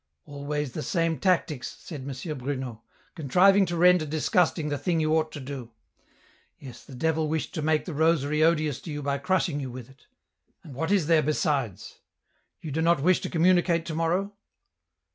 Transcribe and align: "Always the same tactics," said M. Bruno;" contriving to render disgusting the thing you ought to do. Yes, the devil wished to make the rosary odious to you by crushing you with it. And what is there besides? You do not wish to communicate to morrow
"Always 0.25 0.71
the 0.71 0.81
same 0.81 1.19
tactics," 1.19 1.67
said 1.79 2.01
M. 2.09 2.37
Bruno;" 2.39 2.81
contriving 3.15 3.67
to 3.67 3.77
render 3.77 4.03
disgusting 4.03 4.69
the 4.69 4.77
thing 4.79 4.99
you 4.99 5.15
ought 5.15 5.31
to 5.33 5.39
do. 5.39 5.69
Yes, 6.57 6.83
the 6.83 6.95
devil 6.95 7.27
wished 7.29 7.53
to 7.53 7.61
make 7.61 7.85
the 7.85 7.93
rosary 7.93 8.41
odious 8.41 8.81
to 8.81 8.91
you 8.91 9.03
by 9.03 9.19
crushing 9.19 9.59
you 9.59 9.69
with 9.69 9.91
it. 9.91 10.07
And 10.63 10.73
what 10.73 10.89
is 10.91 11.05
there 11.05 11.21
besides? 11.21 11.99
You 12.61 12.71
do 12.71 12.81
not 12.81 13.03
wish 13.03 13.19
to 13.21 13.29
communicate 13.29 13.85
to 13.85 13.93
morrow 13.93 14.33